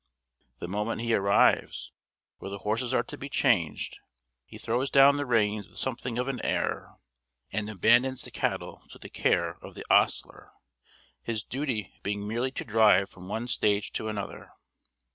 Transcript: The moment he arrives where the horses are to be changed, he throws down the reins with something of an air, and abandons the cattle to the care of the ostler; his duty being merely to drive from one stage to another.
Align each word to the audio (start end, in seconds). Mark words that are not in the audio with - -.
The 0.57 0.67
moment 0.67 1.01
he 1.01 1.13
arrives 1.13 1.91
where 2.39 2.49
the 2.49 2.57
horses 2.57 2.91
are 2.91 3.03
to 3.03 3.17
be 3.19 3.29
changed, 3.29 3.99
he 4.47 4.57
throws 4.57 4.89
down 4.89 5.17
the 5.17 5.27
reins 5.27 5.67
with 5.67 5.77
something 5.77 6.17
of 6.17 6.27
an 6.27 6.43
air, 6.43 6.95
and 7.51 7.69
abandons 7.69 8.23
the 8.23 8.31
cattle 8.31 8.81
to 8.89 8.97
the 8.97 9.09
care 9.11 9.63
of 9.63 9.75
the 9.75 9.85
ostler; 9.91 10.53
his 11.21 11.43
duty 11.43 11.99
being 12.01 12.27
merely 12.27 12.49
to 12.51 12.65
drive 12.65 13.11
from 13.11 13.27
one 13.27 13.47
stage 13.47 13.91
to 13.91 14.07
another. 14.07 14.49